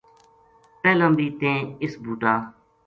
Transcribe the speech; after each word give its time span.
پہلاں 0.81 1.11
بھی 1.17 1.27
تیں 1.39 1.59
اس 1.83 1.93
بوٹا 2.03 2.33